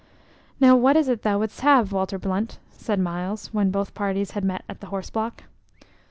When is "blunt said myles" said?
2.17-3.53